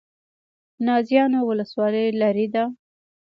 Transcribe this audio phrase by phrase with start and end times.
[0.87, 2.63] نازیانو ولسوالۍ لیرې ده؟